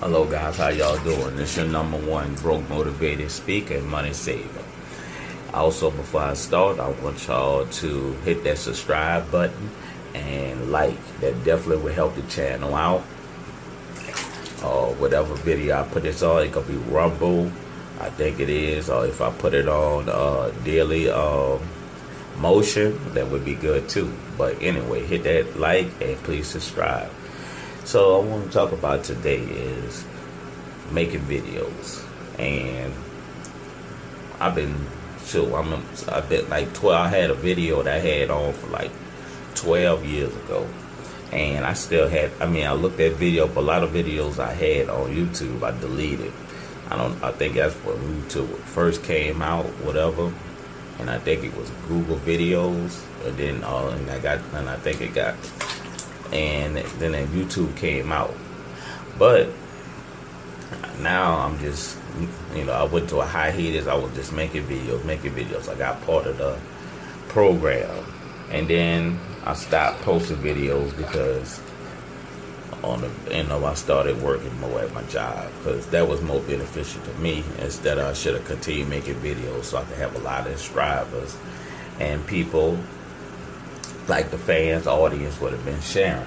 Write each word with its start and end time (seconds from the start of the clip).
Hello 0.00 0.24
guys, 0.24 0.56
how 0.56 0.68
y'all 0.68 0.96
doing? 1.04 1.36
This 1.36 1.58
your 1.58 1.66
number 1.66 1.98
one 1.98 2.34
broke 2.36 2.66
motivated 2.70 3.30
speaker 3.30 3.82
money 3.82 4.14
saver. 4.14 4.64
Also, 5.52 5.90
before 5.90 6.22
I 6.22 6.32
start, 6.32 6.80
I 6.80 6.88
want 6.88 7.26
y'all 7.26 7.66
to 7.66 8.12
hit 8.24 8.42
that 8.44 8.56
subscribe 8.56 9.30
button 9.30 9.68
and 10.14 10.72
like. 10.72 10.96
That 11.20 11.44
definitely 11.44 11.84
will 11.84 11.92
help 11.92 12.14
the 12.14 12.22
channel 12.22 12.74
out. 12.74 13.02
Or 14.64 14.86
uh, 14.86 14.92
whatever 14.94 15.34
video 15.34 15.78
I 15.78 15.86
put 15.86 16.04
this 16.04 16.22
on, 16.22 16.44
it 16.44 16.52
could 16.52 16.66
be 16.66 16.76
Rumble, 16.76 17.52
I 18.00 18.08
think 18.08 18.40
it 18.40 18.48
is, 18.48 18.88
or 18.88 19.06
if 19.06 19.20
I 19.20 19.30
put 19.30 19.52
it 19.52 19.68
on 19.68 20.08
uh, 20.08 20.50
daily 20.64 21.10
uh, 21.10 21.58
motion, 22.38 22.98
that 23.12 23.28
would 23.28 23.44
be 23.44 23.54
good 23.54 23.86
too. 23.90 24.10
But 24.38 24.62
anyway, 24.62 25.04
hit 25.04 25.24
that 25.24 25.58
like 25.58 25.88
and 26.00 26.16
please 26.22 26.46
subscribe. 26.46 27.10
So 27.84 28.20
I 28.20 28.24
want 28.24 28.44
to 28.46 28.50
talk 28.52 28.72
about 28.72 29.04
today 29.04 29.38
is 29.40 30.04
making 30.92 31.20
videos, 31.22 32.06
and 32.38 32.92
I've 34.38 34.54
been 34.54 34.76
so 35.18 35.56
I'm 35.56 35.72
I've 36.08 36.28
been 36.28 36.48
like 36.48 36.72
twelve. 36.74 37.06
I 37.06 37.08
had 37.08 37.30
a 37.30 37.34
video 37.34 37.82
that 37.82 37.96
I 37.96 37.98
had 37.98 38.30
on 38.30 38.52
for 38.52 38.68
like 38.68 38.92
twelve 39.54 40.04
years 40.04 40.34
ago, 40.36 40.68
and 41.32 41.64
I 41.64 41.72
still 41.72 42.08
had. 42.08 42.30
I 42.40 42.46
mean, 42.46 42.66
I 42.66 42.74
looked 42.74 43.00
at 43.00 43.14
video, 43.14 43.48
but 43.48 43.60
a 43.60 43.62
lot 43.62 43.82
of 43.82 43.90
videos 43.90 44.38
I 44.38 44.52
had 44.52 44.88
on 44.88 45.10
YouTube 45.10 45.62
I 45.62 45.78
deleted. 45.80 46.32
I 46.90 46.96
don't. 46.96 47.20
I 47.24 47.32
think 47.32 47.54
that's 47.54 47.74
when 47.76 47.96
YouTube 47.96 48.56
first 48.58 49.02
came 49.02 49.42
out, 49.42 49.64
whatever, 49.84 50.32
and 50.98 51.10
I 51.10 51.18
think 51.18 51.44
it 51.44 51.56
was 51.56 51.70
Google 51.88 52.16
Videos, 52.18 53.02
and 53.26 53.36
then 53.36 53.64
uh, 53.64 53.88
and 53.88 54.10
I 54.10 54.18
got 54.20 54.38
and 54.54 54.68
I 54.68 54.76
think 54.76 55.00
it 55.00 55.14
got 55.14 55.34
and 56.32 56.76
then 56.76 57.12
YouTube 57.28 57.76
came 57.76 58.12
out. 58.12 58.34
But 59.18 59.48
now 61.00 61.38
I'm 61.38 61.58
just, 61.58 61.98
you 62.54 62.64
know, 62.64 62.72
I 62.72 62.84
went 62.84 63.08
to 63.10 63.18
a 63.18 63.26
high 63.26 63.50
hiatus. 63.50 63.86
I 63.86 63.94
was 63.94 64.14
just 64.14 64.32
making 64.32 64.64
videos, 64.64 65.04
making 65.04 65.32
videos. 65.32 65.68
I 65.68 65.74
got 65.76 66.00
part 66.02 66.26
of 66.26 66.38
the 66.38 66.58
program, 67.28 68.04
and 68.50 68.68
then 68.68 69.18
I 69.44 69.54
stopped 69.54 70.02
posting 70.02 70.36
videos 70.38 70.96
because 70.96 71.60
on 72.82 73.02
the, 73.02 73.10
you 73.36 73.44
know, 73.44 73.64
I 73.64 73.74
started 73.74 74.20
working 74.22 74.58
more 74.60 74.80
at 74.80 74.92
my 74.94 75.02
job 75.04 75.50
because 75.58 75.86
that 75.88 76.08
was 76.08 76.22
more 76.22 76.40
beneficial 76.40 77.02
to 77.02 77.14
me. 77.14 77.44
Instead, 77.58 77.98
I 77.98 78.12
should 78.12 78.34
have 78.34 78.44
continued 78.46 78.88
making 78.88 79.16
videos 79.16 79.64
so 79.64 79.78
I 79.78 79.84
could 79.84 79.98
have 79.98 80.14
a 80.16 80.20
lot 80.20 80.46
of 80.46 80.58
subscribers 80.58 81.36
and 81.98 82.26
people 82.26 82.78
like 84.10 84.30
the 84.30 84.38
fans, 84.38 84.86
audience 84.88 85.40
would 85.40 85.52
have 85.52 85.64
been 85.64 85.80
sharing. 85.80 86.26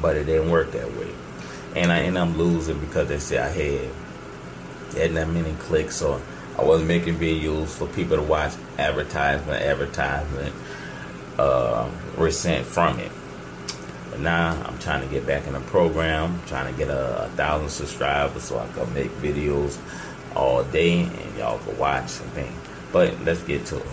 But 0.00 0.16
it 0.16 0.24
didn't 0.24 0.50
work 0.50 0.72
that 0.72 0.90
way. 0.96 1.12
And 1.76 1.92
I 1.92 2.00
end 2.00 2.18
up 2.18 2.34
losing 2.34 2.80
because 2.80 3.08
they 3.08 3.18
said 3.18 3.40
I 3.40 3.48
had 3.50 3.90
had 4.94 5.14
that 5.14 5.28
many 5.28 5.52
clicks 5.60 6.02
or 6.02 6.20
I 6.58 6.64
wasn't 6.64 6.88
making 6.88 7.16
videos 7.16 7.68
for 7.68 7.86
people 7.86 8.16
to 8.16 8.22
watch 8.22 8.54
advertisement, 8.78 9.62
advertisement, 9.62 10.54
uh, 11.38 11.90
resent 12.16 12.66
from 12.66 12.98
it. 12.98 13.12
But 14.10 14.20
now 14.20 14.62
I'm 14.66 14.78
trying 14.78 15.06
to 15.06 15.08
get 15.12 15.26
back 15.26 15.46
in 15.46 15.52
the 15.52 15.60
program, 15.60 16.40
trying 16.46 16.72
to 16.72 16.78
get 16.78 16.88
a, 16.88 17.24
a 17.24 17.28
thousand 17.30 17.68
subscribers 17.68 18.44
so 18.44 18.58
I 18.58 18.66
can 18.68 18.92
make 18.92 19.10
videos 19.12 19.78
all 20.34 20.64
day 20.64 21.02
and 21.02 21.36
y'all 21.36 21.58
can 21.58 21.78
watch 21.78 22.20
and 22.20 22.30
things. 22.32 22.58
But 22.92 23.18
let's 23.24 23.42
get 23.42 23.64
to 23.66 23.76
it. 23.78 23.86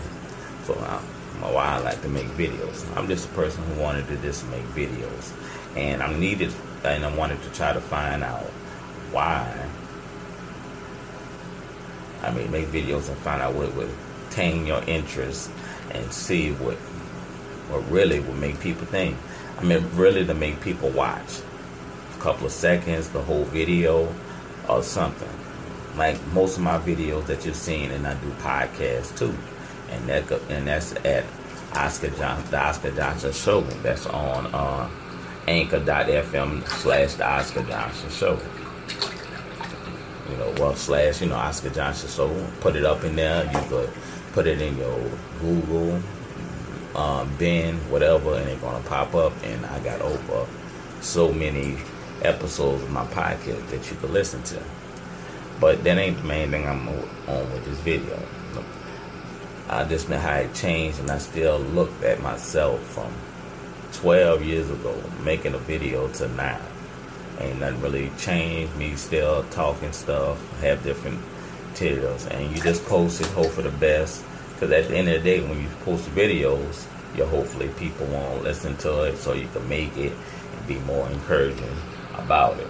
So 0.63 0.73
uh, 0.73 1.02
why 1.42 1.76
I 1.76 1.80
like 1.80 2.02
to 2.02 2.09
make 2.09 2.28
videos. 2.28 2.86
I'm 2.95 3.08
just 3.08 3.30
a 3.30 3.34
person 3.34 3.64
who 3.64 3.82
wanted 3.82 4.08
to 4.08 4.18
just 4.18 4.48
make 4.50 4.64
videos, 4.68 5.32
and 5.76 6.04
I'm 6.04 6.20
needed, 6.20 6.54
and 6.84 7.06
I 7.06 7.16
wanted 7.16 7.42
to 7.44 7.50
try 7.52 7.73
to 7.73 7.81
find 7.81 8.23
out 8.23 8.46
why. 9.12 9.68
I 12.22 12.31
mean, 12.31 12.52
make 12.52 12.68
videos 12.68 13.08
and 13.08 13.18
find 13.20 13.42
out 13.42 13.56
what 13.56 13.73
would 13.76 13.90
tame 14.30 14.66
your 14.66 14.84
interest 14.84 15.50
and 15.91 16.12
see 16.12 16.52
what 16.52 16.75
what 17.69 17.90
really 17.92 18.19
would 18.19 18.40
make 18.40 18.59
people 18.59 18.86
think. 18.88 19.16
I 19.58 19.63
mean, 19.63 19.86
really 19.94 20.25
to 20.25 20.34
make 20.34 20.62
people 20.62 20.90
watch 20.90 21.42
a 22.16 22.19
couple 22.19 22.47
of 22.47 22.52
seconds, 22.52 23.09
the 23.09 23.22
whole 23.22 23.46
video, 23.46 24.13
or 24.68 24.84
something. 24.84 25.30
Like 25.96 26.22
most 26.28 26.58
of 26.58 26.63
my 26.63 26.80
videos 26.80 27.25
that 27.28 27.46
you've 27.46 27.56
seen, 27.56 27.92
and 27.92 28.06
I 28.06 28.16
do 28.16 28.30
podcasts 28.42 29.18
too 29.18 29.36
and 29.92 30.08
that 30.08 30.31
and 30.50 30.68
that's 30.68 30.94
at 31.06 31.25
Oscar 31.74 32.09
Johnson, 32.09 32.52
the 32.52 32.59
Oscar 32.59 32.91
Johnson 32.91 33.31
Show. 33.31 33.62
That's 33.62 34.06
on 34.07 34.47
uh, 34.47 34.90
Anchor.fm 35.47 36.68
slash 36.68 37.13
the 37.16 37.28
Oscar 37.28 37.63
Johnson 37.63 38.09
Show. 38.09 38.40
You 40.30 40.38
know, 40.38 40.53
well 40.59 40.75
slash 40.75 41.22
you 41.22 41.28
know 41.28 41.35
Oscar 41.35 41.69
Johnson 41.69 42.09
Show. 42.09 42.47
Put 42.59 42.75
it 42.75 42.85
up 42.85 43.03
in 43.03 43.16
there. 43.16 43.46
You 43.46 43.59
could 43.68 43.90
put 44.34 44.47
it 44.47 44.62
in 44.62 44.78
your 44.78 45.12
Google, 45.40 46.02
um, 46.96 47.35
Bing, 47.38 47.75
whatever, 47.90 48.36
and 48.36 48.50
it's 48.50 48.62
gonna 48.62 48.84
pop 48.86 49.16
up. 49.16 49.34
And 49.44 49.66
I 49.66 49.80
got 49.80 50.01
over 50.01 50.47
so 51.01 51.31
many 51.31 51.78
episodes 52.22 52.84
of 52.84 52.91
my 52.91 53.06
podcast 53.06 53.69
that 53.69 53.90
you 53.90 53.97
could 53.97 54.12
listen 54.12 54.44
to. 54.44 54.62
But 55.59 55.84
that 55.84 55.97
ain't 55.97 56.18
the 56.18 56.24
main 56.24 56.51
thing 56.51 56.68
I'm 56.68 56.88
on 56.88 57.51
with 57.51 57.66
this 57.66 57.80
video. 57.80 58.18
I 59.72 59.84
just 59.84 60.09
know 60.09 60.18
how 60.18 60.38
it 60.38 60.56
changed, 60.56 61.00
and 61.00 61.12
I 61.12 61.19
still 61.19 61.59
look 61.59 61.91
at 62.03 62.24
myself 62.24 62.81
from 62.88 63.13
12 63.94 64.44
years 64.44 64.68
ago 64.68 65.00
making 65.24 65.53
a 65.53 65.59
video 65.59 66.07
to 66.07 66.28
now. 66.30 66.59
Ain't 67.40 67.59
nothing 67.59 67.80
really 67.80 68.12
changed. 68.18 68.75
Me 68.78 68.96
still 68.96 69.44
talking 69.52 69.91
stuff, 69.91 70.40
have 70.62 70.84
different 70.84 71.19
materials, 71.69 72.25
and 72.25 72.52
you 72.52 72.63
just 72.63 72.84
post 72.85 73.22
it, 73.22 73.28
hope 73.28 73.52
for 73.52 73.62
the 73.62 73.69
best. 73.69 74.25
Because 74.56 74.72
at 74.72 74.88
the 74.88 74.97
end 74.97 75.07
of 75.07 75.22
the 75.22 75.30
day, 75.30 75.47
when 75.47 75.62
you 75.62 75.69
post 75.86 76.09
videos, 76.16 76.88
you 77.16 77.24
hopefully 77.25 77.69
people 77.78 78.07
won't 78.07 78.44
listen 78.44 78.75
to 78.78 79.03
it, 79.03 79.18
so 79.18 79.34
you 79.34 79.47
can 79.53 79.69
make 79.69 79.96
it 79.96 80.13
and 80.57 80.68
be 80.68 80.80
more 80.80 81.07
encouraging 81.12 81.78
about 82.16 82.57
it 82.59 82.68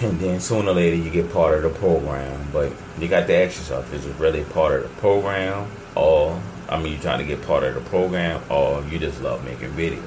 and 0.00 0.18
then 0.18 0.40
sooner 0.40 0.70
or 0.70 0.74
later 0.74 0.96
you 0.96 1.10
get 1.10 1.32
part 1.32 1.54
of 1.54 1.62
the 1.62 1.78
program. 1.78 2.48
But 2.52 2.72
you 2.98 3.08
got 3.08 3.26
to 3.26 3.34
ask 3.34 3.58
yourself, 3.58 3.92
is 3.92 4.06
it 4.06 4.16
really 4.16 4.44
part 4.44 4.82
of 4.82 4.82
the 4.82 5.00
program, 5.00 5.70
or 5.94 6.40
I 6.68 6.80
mean, 6.80 6.94
you 6.94 6.98
trying 6.98 7.18
to 7.18 7.24
get 7.24 7.42
part 7.46 7.64
of 7.64 7.74
the 7.74 7.80
program, 7.82 8.42
or 8.50 8.82
you 8.84 8.98
just 8.98 9.20
love 9.22 9.44
making 9.44 9.70
videos? 9.72 10.02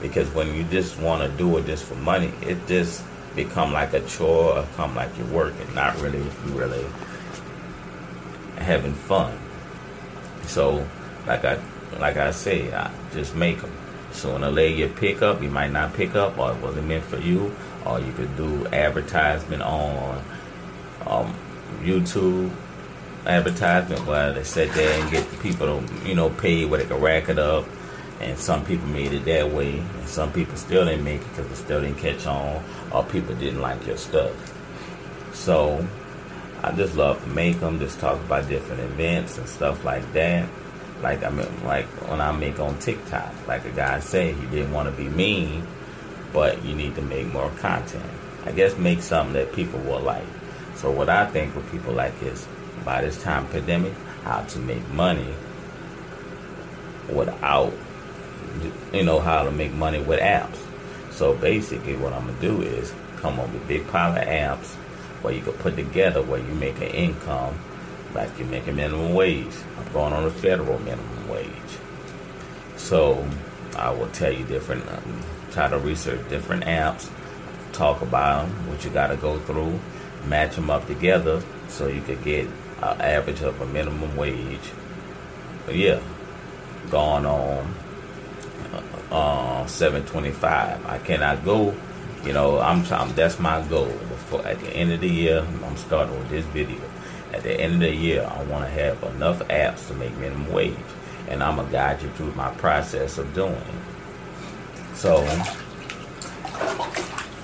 Because 0.00 0.28
when 0.34 0.54
you 0.54 0.64
just 0.64 0.98
want 0.98 1.22
to 1.22 1.36
do 1.38 1.56
it 1.58 1.66
just 1.66 1.84
for 1.84 1.94
money, 1.96 2.32
it 2.42 2.66
just 2.66 3.04
become 3.36 3.72
like 3.72 3.92
a 3.92 4.00
chore, 4.06 4.58
or 4.58 4.66
come 4.76 4.94
like 4.94 5.16
you're 5.16 5.26
working, 5.28 5.72
not 5.74 6.00
really 6.00 6.22
really 6.46 6.84
having 8.56 8.94
fun. 8.94 9.38
So, 10.46 10.86
like 11.26 11.44
I 11.44 11.60
like 11.98 12.16
I 12.16 12.30
say, 12.32 12.72
I 12.72 12.90
just 13.12 13.34
make 13.36 13.60
them. 13.60 13.77
Sooner 14.18 14.48
or 14.48 14.50
later 14.50 14.74
you 14.74 14.88
pick 14.88 15.22
up, 15.22 15.40
you 15.40 15.48
might 15.48 15.70
not 15.70 15.94
pick 15.94 16.16
up, 16.16 16.36
or 16.38 16.50
it 16.50 16.60
wasn't 16.60 16.88
meant 16.88 17.04
for 17.04 17.18
you, 17.18 17.54
or 17.86 18.00
you 18.00 18.12
could 18.12 18.36
do 18.36 18.66
advertisement 18.66 19.62
on 19.62 20.22
um, 21.06 21.34
YouTube 21.82 22.50
advertisement 23.26 24.06
where 24.06 24.32
they 24.32 24.42
sit 24.42 24.72
there 24.72 25.00
and 25.00 25.10
get 25.10 25.30
the 25.30 25.36
people 25.36 25.66
to, 25.66 26.08
you 26.08 26.14
know, 26.14 26.30
pay 26.30 26.64
where 26.64 26.80
they 26.80 26.86
can 26.86 27.00
rack 27.00 27.28
it 27.28 27.38
up. 27.38 27.64
And 28.20 28.36
some 28.36 28.64
people 28.64 28.88
made 28.88 29.12
it 29.12 29.24
that 29.26 29.52
way, 29.52 29.78
and 29.78 30.08
some 30.08 30.32
people 30.32 30.56
still 30.56 30.84
didn't 30.84 31.04
make 31.04 31.20
it 31.20 31.28
because 31.28 31.52
it 31.52 31.56
still 31.56 31.80
didn't 31.80 31.98
catch 31.98 32.26
on, 32.26 32.64
or 32.90 33.04
people 33.04 33.36
didn't 33.36 33.60
like 33.60 33.86
your 33.86 33.96
stuff. 33.96 34.34
So 35.32 35.86
I 36.64 36.72
just 36.72 36.96
love 36.96 37.22
to 37.22 37.28
make 37.28 37.60
them, 37.60 37.78
just 37.78 38.00
talk 38.00 38.18
about 38.18 38.48
different 38.48 38.80
events 38.80 39.38
and 39.38 39.48
stuff 39.48 39.84
like 39.84 40.12
that. 40.14 40.48
Like 41.02 41.22
I 41.22 41.30
mean, 41.30 41.46
like 41.64 41.86
when 42.08 42.20
I 42.20 42.32
make 42.32 42.58
on 42.58 42.78
TikTok, 42.78 43.32
like 43.46 43.64
a 43.64 43.70
guy 43.70 44.00
said, 44.00 44.34
he 44.34 44.46
didn't 44.46 44.72
want 44.72 44.88
to 44.88 45.02
be 45.02 45.08
mean, 45.08 45.66
but 46.32 46.64
you 46.64 46.74
need 46.74 46.94
to 46.96 47.02
make 47.02 47.26
more 47.32 47.50
content. 47.58 48.04
I 48.44 48.52
guess 48.52 48.76
make 48.76 49.02
something 49.02 49.34
that 49.34 49.52
people 49.52 49.80
will 49.80 50.00
like. 50.00 50.26
So 50.76 50.90
what 50.90 51.08
I 51.08 51.26
think 51.26 51.54
what 51.54 51.70
people 51.70 51.92
like 51.92 52.20
is 52.22 52.46
by 52.84 53.02
this 53.02 53.22
time 53.22 53.46
pandemic, 53.48 53.92
how 54.24 54.42
to 54.42 54.58
make 54.58 54.86
money 54.90 55.34
without 57.12 57.72
you 58.92 59.04
know 59.04 59.20
how 59.20 59.44
to 59.44 59.50
make 59.50 59.72
money 59.72 60.00
with 60.00 60.20
apps. 60.20 60.58
So 61.12 61.34
basically 61.34 61.96
what 61.96 62.12
I'm 62.12 62.26
gonna 62.26 62.40
do 62.40 62.62
is 62.62 62.92
come 63.16 63.38
up 63.38 63.50
with 63.52 63.66
big 63.68 63.86
pile 63.88 64.16
of 64.16 64.26
apps 64.26 64.74
where 65.22 65.34
you 65.34 65.42
can 65.42 65.52
put 65.54 65.76
together 65.76 66.22
where 66.22 66.40
you 66.40 66.54
make 66.54 66.76
an 66.76 66.88
income 66.88 67.58
like 68.14 68.38
you 68.38 68.44
make 68.46 68.66
a 68.66 68.72
minimum 68.72 69.14
wage. 69.14 69.54
I'm 69.78 69.92
going 69.92 70.12
on 70.12 70.24
a 70.24 70.30
federal 70.30 70.78
minimum 70.80 71.28
wage. 71.28 71.52
So 72.76 73.26
I 73.76 73.90
will 73.90 74.08
tell 74.08 74.32
you 74.32 74.44
different 74.44 74.88
um, 74.88 75.22
try 75.50 75.68
to 75.68 75.78
research 75.78 76.28
different 76.28 76.64
apps, 76.64 77.10
talk 77.72 78.02
about 78.02 78.46
them, 78.46 78.68
what 78.68 78.84
you 78.84 78.90
got 78.90 79.08
to 79.08 79.16
go 79.16 79.38
through, 79.40 79.78
match 80.26 80.56
them 80.56 80.70
up 80.70 80.86
together 80.86 81.42
so 81.68 81.86
you 81.88 82.00
could 82.02 82.22
get 82.22 82.46
an 82.82 83.00
average 83.00 83.42
of 83.42 83.60
a 83.60 83.66
minimum 83.66 84.16
wage. 84.16 84.72
But 85.66 85.76
yeah, 85.76 86.00
going 86.90 87.26
on 87.26 87.74
uh, 89.10 89.66
725. 89.66 90.86
I 90.86 90.98
cannot 90.98 91.44
go 91.44 91.74
You 92.24 92.32
know, 92.32 92.58
I'm, 92.58 92.84
I'm 92.92 93.14
that's 93.14 93.38
my 93.38 93.62
goal. 93.68 93.86
Before 93.86 94.46
at 94.46 94.58
the 94.60 94.70
end 94.70 94.92
of 94.92 95.00
the 95.00 95.08
year, 95.08 95.46
I'm 95.64 95.76
starting 95.76 96.18
with 96.18 96.28
this 96.30 96.44
video. 96.46 96.80
At 97.32 97.42
the 97.42 97.60
end 97.60 97.74
of 97.74 97.80
the 97.80 97.94
year, 97.94 98.26
I 98.28 98.42
want 98.44 98.64
to 98.64 98.70
have 98.70 99.02
enough 99.14 99.40
apps 99.48 99.86
to 99.88 99.94
make 99.94 100.16
minimum 100.16 100.50
wage, 100.52 100.74
and 101.28 101.42
I'm 101.42 101.56
gonna 101.56 101.70
guide 101.70 102.02
you 102.02 102.08
through 102.10 102.32
my 102.32 102.50
process 102.52 103.18
of 103.18 103.32
doing 103.34 103.52
it. 103.52 104.94
So, 104.94 105.18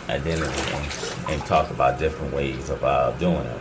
and 0.08 0.22
then 0.24 0.42
and, 0.42 0.92
and 1.28 1.46
talk 1.46 1.70
about 1.70 1.98
different 1.98 2.32
ways 2.32 2.70
of 2.70 2.82
uh, 2.82 3.10
doing 3.12 3.46
it. 3.46 3.60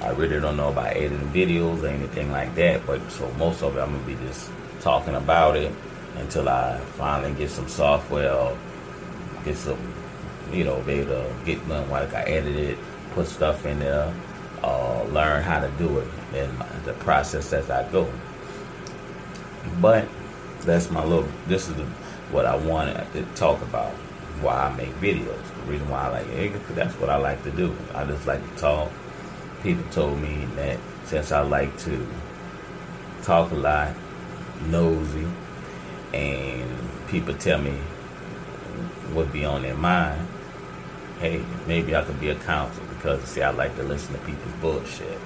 I 0.00 0.10
really 0.10 0.40
don't 0.40 0.56
know 0.56 0.70
about 0.70 0.96
editing 0.96 1.30
videos 1.30 1.84
or 1.84 1.86
anything 1.86 2.32
like 2.32 2.54
that, 2.56 2.84
but 2.84 3.00
so 3.12 3.30
most 3.38 3.62
of 3.62 3.76
it 3.76 3.80
I'm 3.80 3.92
gonna 3.92 4.04
be 4.04 4.16
just 4.26 4.50
talking 4.80 5.14
about 5.14 5.56
it 5.56 5.72
until 6.16 6.48
I 6.48 6.78
finally 6.98 7.32
get 7.34 7.50
some 7.50 7.68
software, 7.68 8.34
or 8.34 8.58
get 9.44 9.56
some, 9.56 9.78
you 10.52 10.64
know, 10.64 10.80
be 10.82 10.94
able 10.94 11.12
to 11.12 11.34
get 11.46 11.58
one 11.68 11.88
like 11.88 12.12
I 12.12 12.22
edit 12.22 12.56
it, 12.56 12.78
put 13.14 13.28
stuff 13.28 13.64
in 13.64 13.78
there, 13.78 14.12
uh, 14.62 15.04
learn 15.04 15.42
how 15.42 15.60
to 15.60 15.70
do 15.72 15.98
it, 15.98 16.08
in 16.34 16.50
the 16.84 16.94
process 16.94 17.52
as 17.52 17.70
I 17.70 17.90
go. 17.90 18.10
But 19.80 20.08
that's 20.60 20.90
my 20.90 21.04
little. 21.04 21.28
This 21.46 21.68
is 21.68 21.74
the, 21.74 21.84
what 22.30 22.46
I 22.46 22.56
wanted 22.56 23.12
to 23.12 23.22
talk 23.34 23.60
about. 23.62 23.92
Why 24.40 24.54
I 24.54 24.74
make 24.74 24.90
videos. 24.94 25.42
The 25.54 25.70
reason 25.70 25.88
why 25.88 26.06
I 26.06 26.08
like 26.08 26.26
it, 26.28 26.52
because 26.52 26.74
that's 26.74 26.94
what 26.94 27.10
I 27.10 27.16
like 27.16 27.42
to 27.44 27.50
do. 27.50 27.76
I 27.94 28.04
just 28.04 28.26
like 28.26 28.42
to 28.42 28.60
talk 28.60 28.90
people 29.62 29.84
told 29.92 30.20
me 30.20 30.44
that 30.56 30.78
since 31.04 31.30
I 31.30 31.40
like 31.42 31.76
to 31.78 32.06
talk 33.22 33.52
a 33.52 33.54
lot, 33.54 33.94
nosy, 34.66 35.26
and 36.12 36.68
people 37.08 37.34
tell 37.34 37.60
me 37.60 37.72
what 39.12 39.32
be 39.32 39.44
on 39.44 39.62
their 39.62 39.76
mind, 39.76 40.26
hey, 41.20 41.44
maybe 41.66 41.94
I 41.94 42.02
could 42.02 42.20
be 42.20 42.30
a 42.30 42.34
counselor 42.34 42.91
because 43.02 43.22
see, 43.24 43.42
I 43.42 43.50
like 43.50 43.74
to 43.76 43.82
listen 43.82 44.14
to 44.14 44.20
people's 44.20 44.54
bullshit. 44.60 45.18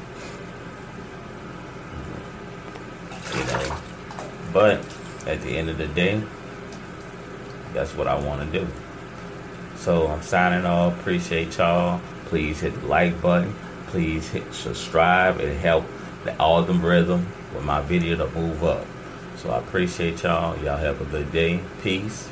You 3.34 3.44
know, 3.44 3.76
but 4.52 4.80
at 5.26 5.42
the 5.42 5.56
end 5.56 5.68
of 5.68 5.76
the 5.76 5.88
day, 5.88 6.22
that's 7.74 7.94
what 7.94 8.06
I 8.06 8.18
want 8.18 8.50
to 8.50 8.60
do. 8.60 8.66
So 9.76 10.06
I'm 10.08 10.22
signing 10.22 10.64
off. 10.64 10.98
Appreciate 10.98 11.58
y'all. 11.58 12.00
Please 12.24 12.60
hit 12.60 12.74
the 12.80 12.86
like 12.86 13.20
button 13.20 13.54
please 13.86 14.28
hit 14.28 14.52
subscribe. 14.52 15.40
It 15.40 15.56
help 15.56 15.84
the 16.24 16.32
algorithm 16.40 17.26
with 17.54 17.64
my 17.64 17.80
video 17.80 18.16
to 18.16 18.28
move 18.38 18.62
up. 18.62 18.86
So 19.36 19.50
I 19.50 19.58
appreciate 19.58 20.22
y'all. 20.22 20.54
Y'all 20.62 20.76
have 20.76 21.00
a 21.00 21.04
good 21.06 21.32
day. 21.32 21.60
Peace. 21.82 22.28